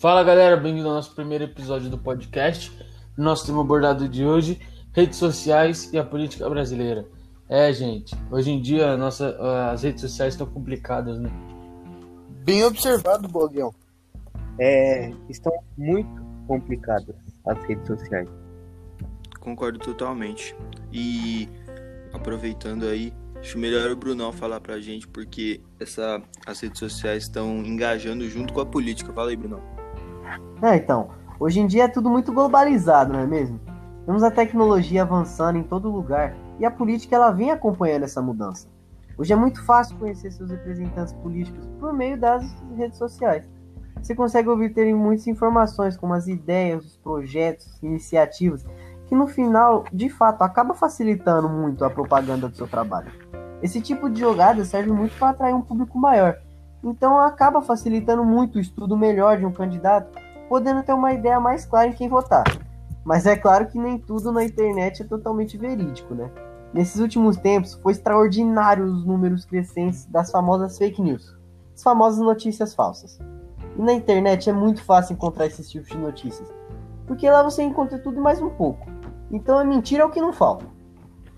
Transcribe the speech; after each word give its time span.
Fala 0.00 0.24
galera, 0.24 0.56
bem-vindo 0.56 0.88
ao 0.88 0.94
nosso 0.94 1.14
primeiro 1.14 1.44
episódio 1.44 1.90
do 1.90 1.98
podcast. 1.98 2.72
Nosso 3.18 3.44
tema 3.44 3.60
abordado 3.60 4.08
de 4.08 4.24
hoje: 4.24 4.58
redes 4.94 5.18
sociais 5.18 5.92
e 5.92 5.98
a 5.98 6.02
política 6.02 6.48
brasileira. 6.48 7.06
É, 7.46 7.70
gente, 7.70 8.16
hoje 8.30 8.50
em 8.50 8.62
dia 8.62 8.96
nossa, 8.96 9.36
as 9.70 9.82
redes 9.82 10.00
sociais 10.00 10.32
estão 10.32 10.46
complicadas, 10.46 11.20
né? 11.20 11.28
Bem 12.46 12.64
observado, 12.64 13.28
Boguel. 13.28 13.74
É, 14.58 15.12
estão 15.28 15.52
muito 15.76 16.08
complicadas 16.48 17.14
as 17.46 17.62
redes 17.64 17.86
sociais. 17.86 18.28
Concordo 19.38 19.78
totalmente. 19.78 20.56
E 20.90 21.46
aproveitando 22.10 22.86
aí, 22.86 23.12
acho 23.38 23.58
melhor 23.58 23.90
o 23.90 23.96
Brunão 23.96 24.32
falar 24.32 24.60
pra 24.60 24.80
gente, 24.80 25.06
porque 25.06 25.60
essa, 25.78 26.22
as 26.46 26.58
redes 26.58 26.78
sociais 26.78 27.24
estão 27.24 27.58
engajando 27.58 28.26
junto 28.30 28.54
com 28.54 28.62
a 28.62 28.66
política. 28.66 29.12
Fala 29.12 29.28
aí, 29.28 29.36
Brunão. 29.36 29.78
É, 30.62 30.76
então, 30.76 31.10
hoje 31.38 31.60
em 31.60 31.66
dia 31.66 31.84
é 31.84 31.88
tudo 31.88 32.10
muito 32.10 32.32
globalizado, 32.32 33.12
não 33.12 33.20
é 33.20 33.26
mesmo? 33.26 33.60
Temos 34.06 34.22
a 34.22 34.30
tecnologia 34.30 35.02
avançando 35.02 35.56
em 35.56 35.62
todo 35.62 35.90
lugar 35.90 36.34
e 36.58 36.64
a 36.64 36.70
política 36.70 37.16
ela 37.16 37.30
vem 37.30 37.50
acompanhando 37.50 38.04
essa 38.04 38.20
mudança. 38.20 38.68
Hoje 39.16 39.32
é 39.32 39.36
muito 39.36 39.62
fácil 39.64 39.96
conhecer 39.98 40.30
seus 40.30 40.50
representantes 40.50 41.12
políticos 41.12 41.68
por 41.78 41.92
meio 41.92 42.18
das 42.18 42.44
redes 42.76 42.98
sociais. 42.98 43.48
Você 44.02 44.14
consegue 44.14 44.48
obter 44.48 44.94
muitas 44.94 45.26
informações, 45.26 45.96
como 45.96 46.14
as 46.14 46.26
ideias, 46.26 46.84
os 46.84 46.96
projetos, 46.96 47.82
iniciativas, 47.82 48.64
que 49.06 49.14
no 49.14 49.26
final, 49.26 49.84
de 49.92 50.08
fato, 50.08 50.42
acaba 50.42 50.72
facilitando 50.72 51.48
muito 51.48 51.84
a 51.84 51.90
propaganda 51.90 52.48
do 52.48 52.56
seu 52.56 52.66
trabalho. 52.66 53.12
Esse 53.62 53.80
tipo 53.80 54.08
de 54.08 54.20
jogada 54.20 54.64
serve 54.64 54.90
muito 54.90 55.16
para 55.18 55.30
atrair 55.30 55.54
um 55.54 55.60
público 55.60 55.98
maior 55.98 56.38
então 56.82 57.18
acaba 57.18 57.60
facilitando 57.60 58.24
muito 58.24 58.56
o 58.56 58.60
estudo 58.60 58.96
melhor 58.96 59.38
de 59.38 59.44
um 59.44 59.52
candidato, 59.52 60.18
podendo 60.48 60.82
ter 60.82 60.94
uma 60.94 61.12
ideia 61.12 61.38
mais 61.38 61.66
clara 61.66 61.88
em 61.88 61.92
quem 61.92 62.08
votar. 62.08 62.44
Mas 63.04 63.26
é 63.26 63.36
claro 63.36 63.66
que 63.66 63.78
nem 63.78 63.98
tudo 63.98 64.32
na 64.32 64.44
internet 64.44 65.02
é 65.02 65.04
totalmente 65.04 65.56
verídico, 65.56 66.14
né? 66.14 66.30
Nesses 66.72 67.00
últimos 67.00 67.36
tempos, 67.36 67.74
foi 67.74 67.92
extraordinário 67.92 68.84
os 68.84 69.04
números 69.04 69.44
crescentes 69.44 70.06
das 70.06 70.30
famosas 70.30 70.78
fake 70.78 71.02
news, 71.02 71.36
as 71.74 71.82
famosas 71.82 72.20
notícias 72.20 72.74
falsas. 72.74 73.18
E 73.76 73.82
na 73.82 73.92
internet 73.92 74.48
é 74.48 74.52
muito 74.52 74.82
fácil 74.82 75.14
encontrar 75.14 75.46
esses 75.46 75.68
tipos 75.68 75.88
de 75.88 75.98
notícias, 75.98 76.48
porque 77.06 77.28
lá 77.28 77.42
você 77.42 77.62
encontra 77.62 77.98
tudo 77.98 78.20
mais 78.20 78.40
um 78.40 78.50
pouco. 78.50 78.86
Então 79.30 79.58
a 79.58 79.64
mentira 79.64 80.02
é 80.02 80.06
o 80.06 80.10
que 80.10 80.20
não 80.20 80.32
falta. 80.32 80.66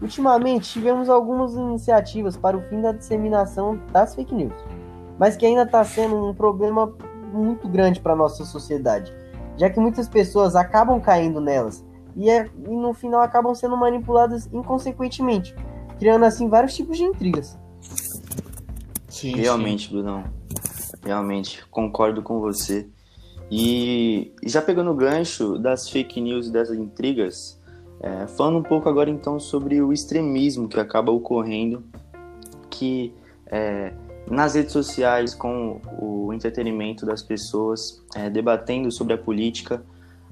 Ultimamente 0.01 0.71
tivemos 0.71 1.09
algumas 1.09 1.55
iniciativas 1.55 2.37
para 2.37 2.57
o 2.57 2.63
fim 2.63 2.81
da 2.81 2.93
disseminação 2.93 3.79
das 3.93 4.15
fake 4.15 4.35
news 4.35 4.82
mas 5.19 5.37
que 5.37 5.47
ainda 5.47 5.63
está 5.63 5.85
sendo 5.85 6.31
um 6.31 6.35
problema 6.35 6.93
muito 7.33 7.69
grande 7.69 8.01
para 8.01 8.15
nossa 8.15 8.45
sociedade, 8.45 9.13
já 9.57 9.71
que 9.71 9.81
muitas 9.81 10.09
pessoas 10.09 10.55
acabam 10.55 11.01
caindo 11.01 11.41
nelas 11.41 11.85
e, 12.17 12.29
é, 12.29 12.49
e 12.67 12.71
no 12.71 12.93
final 12.93 13.21
acabam 13.21 13.55
sendo 13.55 13.77
manipuladas 13.77 14.49
inconsequentemente, 14.53 15.55
criando 15.99 16.25
assim 16.25 16.49
vários 16.49 16.75
tipos 16.75 16.97
de 16.97 17.05
intrigas. 17.05 17.59
Sim, 19.09 19.37
Realmente, 19.37 19.89
sim. 19.89 19.95
Brunão. 19.95 20.25
Realmente, 21.05 21.67
concordo 21.69 22.23
com 22.23 22.41
você. 22.41 22.89
E 23.51 24.33
já 24.45 24.63
pegando 24.63 24.91
o 24.91 24.95
gancho 24.95 25.59
das 25.59 25.89
fake 25.89 26.21
news 26.21 26.47
e 26.47 26.51
dessas 26.51 26.79
intrigas, 26.79 27.61
é, 28.01 28.27
falando 28.27 28.59
um 28.59 28.63
pouco 28.63 28.89
agora 28.89 29.11
então 29.11 29.39
sobre 29.39 29.83
o 29.83 29.93
extremismo 29.93 30.69
que 30.69 30.81
acaba 30.81 31.13
ocorrendo, 31.13 31.85
que 32.71 33.15
é, 33.47 33.93
nas 34.31 34.55
redes 34.55 34.73
sociais, 34.73 35.35
com 35.35 35.81
o 35.99 36.33
entretenimento 36.33 37.05
das 37.05 37.23
pessoas, 37.23 38.03
é, 38.15 38.31
debatendo 38.31 38.91
sobre 38.91 39.15
a 39.15 39.19
política, 39.19 39.85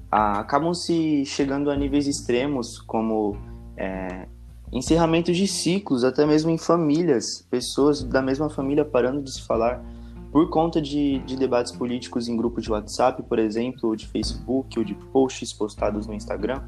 acabam 0.09 0.73
se 0.73 1.25
chegando 1.25 1.69
a 1.69 1.75
níveis 1.75 2.07
extremos, 2.07 2.79
como 2.79 3.37
é, 3.77 4.27
encerramento 4.71 5.31
de 5.31 5.47
ciclos, 5.47 6.03
até 6.03 6.25
mesmo 6.25 6.49
em 6.49 6.57
famílias, 6.57 7.45
pessoas 7.49 8.03
da 8.03 8.21
mesma 8.21 8.49
família 8.49 8.83
parando 8.83 9.21
de 9.21 9.31
se 9.31 9.41
falar 9.41 9.83
por 10.31 10.49
conta 10.49 10.81
de, 10.81 11.19
de 11.19 11.35
debates 11.35 11.73
políticos 11.73 12.29
em 12.29 12.37
grupo 12.37 12.61
de 12.61 12.71
WhatsApp, 12.71 13.21
por 13.23 13.37
exemplo, 13.37 13.89
ou 13.89 13.95
de 13.95 14.07
Facebook, 14.07 14.79
ou 14.79 14.85
de 14.85 14.93
posts 14.93 15.51
postados 15.51 16.07
no 16.07 16.13
Instagram. 16.13 16.63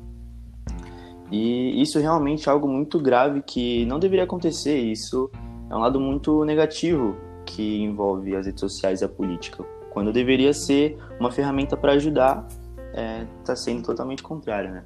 E 1.31 1.81
isso 1.81 1.97
realmente 2.00 2.47
é 2.47 2.51
algo 2.51 2.67
muito 2.67 3.00
grave 3.00 3.41
que 3.41 3.85
não 3.85 4.00
deveria 4.00 4.25
acontecer. 4.25 4.78
Isso 4.78 5.31
é 5.73 5.75
um 5.75 5.79
lado 5.79 6.00
muito 6.00 6.45
negativo 6.45 7.17
que 7.47 7.81
envolve 7.81 8.35
as 8.35 8.45
redes 8.45 8.59
sociais 8.59 9.01
e 9.01 9.06
a 9.06 9.09
política. 9.09 9.63
Quando 9.89 10.13
deveria 10.13 10.53
ser 10.53 10.97
uma 11.19 11.31
ferramenta 11.31 11.75
para 11.75 11.94
ajudar, 11.94 12.47
está 12.47 13.01
é, 13.01 13.28
tá 13.44 13.56
sendo 13.56 13.83
totalmente 13.83 14.22
contrário, 14.22 14.72
né? 14.72 14.83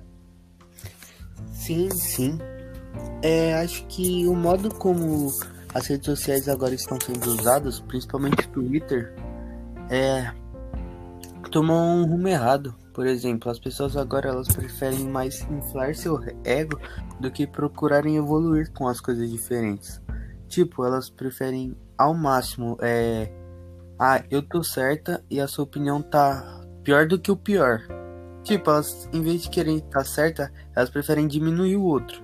Sim, 1.52 1.90
sim. 1.92 2.40
É, 3.22 3.54
acho 3.56 3.86
que 3.88 4.26
o 4.28 4.34
modo 4.34 4.74
como 4.74 5.30
as 5.74 5.88
redes 5.88 6.06
sociais 6.06 6.48
agora 6.48 6.74
estão 6.74 6.98
sendo 7.02 7.26
usadas, 7.28 7.82
principalmente 7.82 8.48
Twitter, 8.48 9.14
é, 9.90 10.32
tomou 11.52 11.76
um 11.76 12.06
rumo 12.06 12.30
errado. 12.30 12.74
Por 12.94 13.06
exemplo, 13.06 13.52
as 13.52 13.60
pessoas 13.60 13.98
agora 13.98 14.30
elas 14.30 14.48
preferem 14.48 15.06
mais 15.10 15.42
inflar 15.52 15.94
seu 15.94 16.18
ego 16.46 16.80
do 17.20 17.30
que 17.30 17.46
procurarem 17.46 18.16
evoluir 18.16 18.72
com 18.72 18.88
as 18.88 19.02
coisas 19.02 19.30
diferentes. 19.30 20.02
Tipo, 20.48 20.86
elas 20.86 21.10
preferem 21.10 21.76
ao 21.98 22.14
máximo 22.14 22.78
é. 22.82 23.32
Ah, 24.00 24.24
eu 24.30 24.42
tô 24.42 24.64
certa 24.64 25.24
e 25.30 25.40
a 25.40 25.48
sua 25.48 25.64
opinião 25.64 26.02
tá 26.02 26.62
pior 26.84 27.08
do 27.08 27.20
que 27.20 27.32
o 27.32 27.36
pior. 27.36 27.82
Tipo, 28.44 28.70
elas, 28.70 29.10
em 29.12 29.22
vez 29.22 29.44
de 29.44 29.50
querem 29.50 29.78
estar 29.78 29.90
tá 30.00 30.06
certa, 30.06 30.54
elas 30.76 30.90
preferem 30.90 31.28
diminuir 31.28 31.76
o 31.76 31.84
outro. 31.84 32.24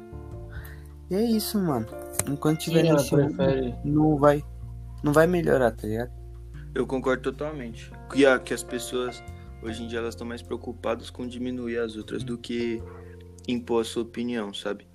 E 1.10 1.16
é 1.16 1.22
isso, 1.22 1.60
mano. 1.60 1.88
Enquanto 2.30 2.60
tiver 2.60 2.86
isso, 2.86 3.16
prefere... 3.16 3.76
não 3.84 4.16
vai. 4.18 4.44
Não 5.04 5.12
vai 5.12 5.28
melhorar, 5.28 5.72
tá 5.72 5.86
ligado? 5.86 6.12
Eu 6.74 6.88
concordo 6.88 7.24
totalmente. 7.24 7.92
Que, 8.10 8.26
a, 8.26 8.40
que 8.40 8.54
as 8.54 8.64
pessoas 8.64 9.22
hoje 9.62 9.84
em 9.84 9.88
dia 9.88 10.00
elas 10.00 10.14
estão 10.14 10.26
mais 10.26 10.42
preocupadas 10.42 11.10
com 11.10 11.28
diminuir 11.28 11.78
as 11.78 11.96
outras 11.96 12.24
do 12.24 12.38
que 12.38 12.82
impor 13.48 13.82
a 13.82 13.84
sua 13.84 14.04
opinião, 14.04 14.54
sabe? 14.54 14.88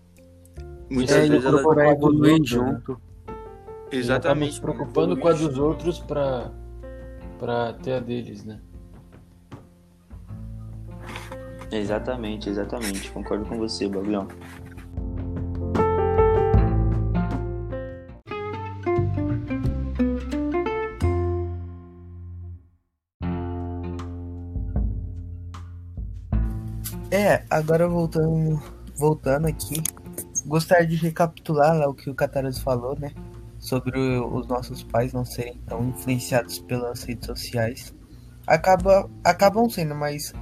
Muitas 0.90 1.16
é, 1.16 1.28
vezes 1.28 1.44
elas 1.44 1.62
evoluir 1.92 2.40
junto. 2.42 3.00
Exatamente. 3.90 4.54
Se 4.54 4.60
preocupando 4.60 5.16
com 5.16 5.28
a 5.28 5.32
dos 5.32 5.58
outros 5.58 5.98
para 5.98 6.50
para 7.38 7.72
ter 7.74 7.92
a 7.92 8.00
deles, 8.00 8.44
né? 8.44 8.60
Exatamente, 11.70 12.48
exatamente. 12.48 13.10
Concordo 13.12 13.44
com 13.44 13.58
você, 13.58 13.88
Babilão. 13.88 14.26
É, 27.10 27.42
agora 27.48 27.88
voltando, 27.88 28.60
voltando 28.96 29.46
aqui, 29.46 29.82
gostaria 30.46 30.86
de 30.86 30.96
recapitular 30.96 31.76
lá 31.76 31.88
o 31.88 31.94
que 31.94 32.10
o 32.10 32.14
Cataros 32.14 32.58
falou, 32.58 32.98
né? 32.98 33.12
Sobre 33.58 33.98
os 33.98 34.46
nossos 34.46 34.82
pais 34.82 35.12
não 35.12 35.24
serem 35.24 35.58
tão 35.66 35.88
influenciados 35.88 36.58
pelas 36.60 37.02
redes 37.02 37.26
sociais. 37.26 37.94
Acaba, 38.46 39.08
acabam 39.24 39.68
sendo, 39.68 39.94
mas 39.94 40.32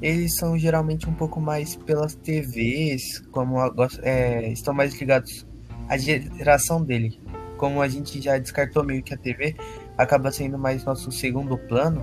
eles 0.00 0.36
são 0.36 0.58
geralmente 0.58 1.08
um 1.08 1.12
pouco 1.12 1.40
mais 1.40 1.76
pelas 1.76 2.14
TVs, 2.14 3.20
como 3.30 3.58
é, 4.02 4.50
estão 4.50 4.72
mais 4.72 4.98
ligados 4.98 5.46
à 5.88 5.98
geração 5.98 6.82
dele. 6.82 7.20
Como 7.58 7.82
a 7.82 7.88
gente 7.88 8.20
já 8.22 8.38
descartou 8.38 8.82
meio 8.82 9.02
que 9.02 9.12
a 9.12 9.18
TV, 9.18 9.54
acaba 9.98 10.32
sendo 10.32 10.58
mais 10.58 10.84
nosso 10.84 11.12
segundo 11.12 11.58
plano. 11.58 12.02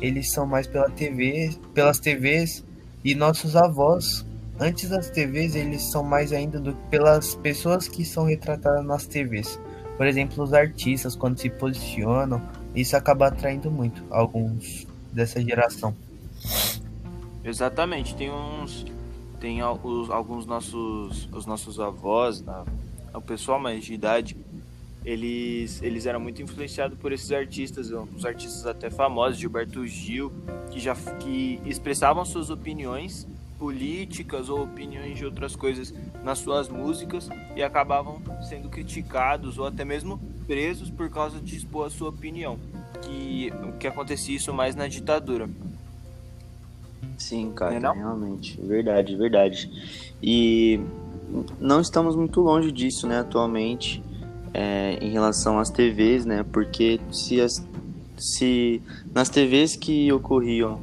Eles 0.00 0.30
são 0.30 0.46
mais 0.46 0.66
pela 0.66 0.88
TV, 0.90 1.50
pelas 1.74 1.98
TVs 1.98 2.64
e 3.04 3.14
nossos 3.14 3.54
avós. 3.54 4.24
Antes 4.58 4.88
das 4.88 5.10
TVs, 5.10 5.54
eles 5.54 5.82
são 5.82 6.02
mais 6.02 6.32
ainda 6.32 6.58
do 6.58 6.72
que 6.72 6.88
pelas 6.88 7.34
pessoas 7.34 7.86
que 7.86 8.04
são 8.06 8.24
retratadas 8.24 8.84
nas 8.86 9.06
TVs. 9.06 9.60
Por 9.96 10.06
exemplo, 10.06 10.42
os 10.44 10.52
artistas, 10.52 11.16
quando 11.16 11.38
se 11.38 11.48
posicionam, 11.48 12.42
isso 12.74 12.96
acaba 12.96 13.28
atraindo 13.28 13.70
muito 13.70 14.04
alguns 14.10 14.86
dessa 15.12 15.40
geração. 15.40 15.96
Exatamente, 17.42 18.14
tem 18.14 18.30
uns. 18.30 18.84
Tem 19.40 19.62
os, 19.62 20.10
alguns 20.10 20.44
nossos. 20.44 21.28
Os 21.32 21.46
nossos 21.46 21.80
avós, 21.80 22.42
né, 22.42 22.64
o 23.14 23.20
pessoal 23.20 23.58
mais 23.58 23.84
de 23.84 23.94
idade, 23.94 24.36
eles, 25.04 25.80
eles 25.82 26.04
eram 26.04 26.20
muito 26.20 26.42
influenciados 26.42 26.98
por 26.98 27.12
esses 27.12 27.30
artistas, 27.32 27.90
os 27.90 28.26
artistas 28.26 28.66
até 28.66 28.90
famosos, 28.90 29.38
Gilberto 29.38 29.86
Gil, 29.86 30.32
que 30.70 30.80
já 30.80 30.94
que 30.94 31.60
expressavam 31.64 32.24
suas 32.24 32.50
opiniões 32.50 33.26
políticas 33.58 34.48
ou 34.48 34.62
opiniões 34.62 35.16
de 35.16 35.24
outras 35.24 35.56
coisas 35.56 35.92
nas 36.22 36.38
suas 36.38 36.68
músicas 36.68 37.28
e 37.54 37.62
acabavam 37.62 38.20
sendo 38.48 38.68
criticados 38.68 39.58
ou 39.58 39.66
até 39.66 39.84
mesmo 39.84 40.20
presos 40.46 40.90
por 40.90 41.10
causa 41.10 41.40
de 41.40 41.56
expor 41.56 41.86
a 41.86 41.90
sua 41.90 42.10
opinião. 42.10 42.58
Que, 43.02 43.52
que 43.78 43.86
acontecia 43.86 44.36
isso 44.36 44.52
mais 44.52 44.74
na 44.74 44.88
ditadura. 44.88 45.48
Sim, 47.18 47.52
cara, 47.54 47.80
não? 47.80 47.94
realmente. 47.94 48.60
Verdade, 48.60 49.16
verdade. 49.16 49.70
E 50.22 50.80
não 51.60 51.80
estamos 51.80 52.16
muito 52.16 52.40
longe 52.40 52.70
disso, 52.70 53.06
né, 53.06 53.20
atualmente, 53.20 54.02
é, 54.52 54.98
em 55.00 55.10
relação 55.10 55.58
às 55.58 55.70
TVs, 55.70 56.24
né? 56.24 56.44
Porque 56.52 57.00
se, 57.10 57.40
as, 57.40 57.66
se 58.16 58.82
nas 59.14 59.28
TVs 59.28 59.76
que 59.76 60.10
ocorriam 60.12 60.80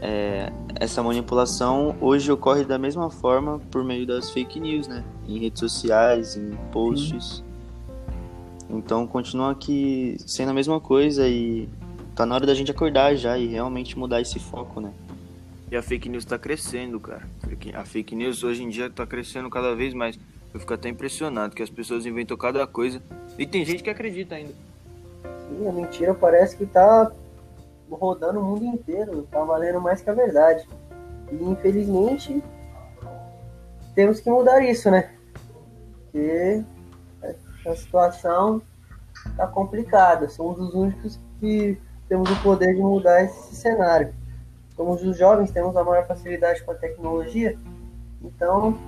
é, 0.00 0.52
essa 0.82 1.00
manipulação, 1.00 1.94
hoje 2.00 2.32
ocorre 2.32 2.64
da 2.64 2.76
mesma 2.76 3.08
forma 3.08 3.60
por 3.70 3.84
meio 3.84 4.04
das 4.04 4.30
fake 4.32 4.58
news, 4.58 4.88
né? 4.88 5.04
Em 5.28 5.38
redes 5.38 5.60
sociais, 5.60 6.36
em 6.36 6.56
posts. 6.72 7.36
Sim. 7.36 7.44
Então 8.68 9.06
continua 9.06 9.52
aqui 9.52 10.16
sendo 10.26 10.50
a 10.50 10.52
mesma 10.52 10.80
coisa 10.80 11.28
e 11.28 11.68
tá 12.16 12.26
na 12.26 12.34
hora 12.34 12.46
da 12.46 12.54
gente 12.54 12.72
acordar 12.72 13.14
já 13.14 13.38
e 13.38 13.46
realmente 13.46 13.96
mudar 13.96 14.20
esse 14.20 14.40
foco, 14.40 14.80
né? 14.80 14.92
E 15.70 15.76
a 15.76 15.82
fake 15.82 16.08
news 16.08 16.24
tá 16.24 16.36
crescendo, 16.36 16.98
cara. 16.98 17.22
A 17.74 17.84
fake 17.84 18.16
news 18.16 18.42
hoje 18.42 18.64
em 18.64 18.68
dia 18.68 18.90
tá 18.90 19.06
crescendo 19.06 19.48
cada 19.48 19.76
vez 19.76 19.94
mais. 19.94 20.18
Eu 20.52 20.58
fico 20.58 20.74
até 20.74 20.88
impressionado 20.88 21.54
que 21.54 21.62
as 21.62 21.70
pessoas 21.70 22.04
inventam 22.06 22.36
cada 22.36 22.66
coisa. 22.66 23.00
E 23.38 23.46
tem 23.46 23.64
gente 23.64 23.84
que 23.84 23.88
acredita 23.88 24.34
ainda. 24.34 24.52
Sim, 25.48 25.68
a 25.68 25.72
mentira 25.72 26.12
parece 26.12 26.56
que 26.56 26.66
tá 26.66 27.12
rodando 27.96 28.40
o 28.40 28.42
mundo 28.42 28.64
inteiro. 28.64 29.26
Tá 29.30 29.42
valendo 29.44 29.80
mais 29.80 30.00
que 30.00 30.10
a 30.10 30.14
verdade. 30.14 30.68
E 31.30 31.42
infelizmente 31.44 32.42
temos 33.94 34.20
que 34.20 34.30
mudar 34.30 34.60
isso, 34.60 34.90
né? 34.90 35.10
Porque 36.04 36.64
a 37.66 37.74
situação 37.74 38.62
tá 39.36 39.46
complicada. 39.46 40.28
Somos 40.28 40.58
os 40.58 40.74
únicos 40.74 41.18
que 41.40 41.78
temos 42.08 42.30
o 42.30 42.42
poder 42.42 42.74
de 42.74 42.80
mudar 42.80 43.22
esse 43.24 43.54
cenário. 43.54 44.14
Somos 44.76 45.02
os 45.02 45.16
jovens, 45.16 45.50
temos 45.50 45.76
a 45.76 45.84
maior 45.84 46.06
facilidade 46.06 46.62
com 46.62 46.72
a 46.72 46.74
tecnologia. 46.74 47.58
Então, 48.22 48.78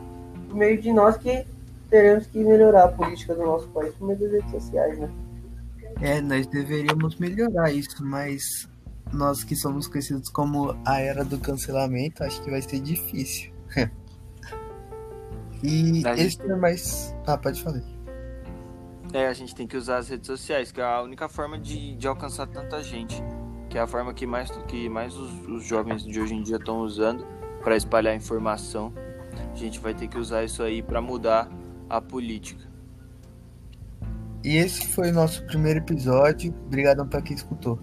por 0.49 0.57
meio 0.57 0.81
de 0.81 0.93
nós 0.93 1.17
que 1.17 1.47
teremos 1.91 2.27
que 2.27 2.39
melhorar 2.39 2.85
a 2.85 2.89
política 2.89 3.35
do 3.35 3.45
nosso 3.45 3.69
país 3.69 3.95
por 3.95 4.07
meio 4.07 4.19
das 4.19 4.33
redes 4.33 4.51
sociais, 4.51 4.99
né? 4.99 5.11
É, 6.01 6.21
nós 6.21 6.47
deveríamos 6.47 7.17
melhorar 7.17 7.71
isso, 7.71 8.05
mas 8.05 8.69
nós 9.15 9.45
que 9.45 9.55
somos 9.55 9.87
conhecidos 9.87 10.29
como 10.29 10.77
a 10.85 11.01
era 11.01 11.25
do 11.25 11.39
cancelamento, 11.39 12.23
acho 12.23 12.43
que 12.43 12.51
vai 12.51 12.61
ser 12.61 12.81
difícil. 12.81 13.53
e 15.63 16.03
esse 16.19 16.43
é 16.43 16.57
mais. 16.57 17.15
Ah, 17.27 17.39
pode 17.39 17.63
falar. 17.63 17.83
É, 19.13 19.29
a 19.29 19.33
gente 19.33 19.55
tem 19.55 19.67
que 19.67 19.77
usar 19.77 19.99
as 19.99 20.09
redes 20.09 20.27
sociais, 20.27 20.73
que 20.73 20.81
é 20.81 20.85
a 20.85 21.01
única 21.01 21.29
forma 21.29 21.59
de, 21.59 21.95
de 21.95 22.07
alcançar 22.07 22.47
tanta 22.49 22.83
gente. 22.83 23.23
Que 23.71 23.79
é 23.79 23.81
a 23.81 23.87
forma 23.87 24.13
que 24.13 24.27
mais, 24.27 24.51
que 24.69 24.89
mais 24.89 25.15
os, 25.15 25.33
os 25.49 25.65
jovens 25.65 26.05
de 26.05 26.21
hoje 26.21 26.35
em 26.35 26.43
dia 26.43 26.57
estão 26.57 26.79
usando 26.79 27.25
para 27.63 27.77
espalhar 27.77 28.15
informação. 28.15 28.93
A 29.53 29.57
gente 29.57 29.79
vai 29.79 29.95
ter 29.95 30.09
que 30.09 30.19
usar 30.19 30.45
isso 30.45 30.63
aí 30.63 30.83
para 30.83 31.01
mudar 31.01 31.49
a 31.89 32.01
política. 32.01 32.65
E 34.45 34.57
esse 34.57 34.89
foi 34.89 35.11
o 35.11 35.15
nosso 35.15 35.45
primeiro 35.47 35.79
episódio. 35.79 36.55
Obrigado 36.67 37.07
para 37.07 37.23
quem 37.23 37.35
escutou. 37.35 37.79